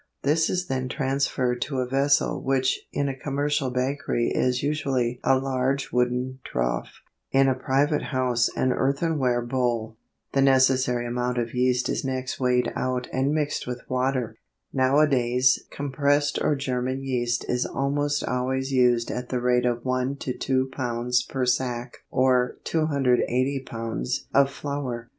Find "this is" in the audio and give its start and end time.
0.23-0.65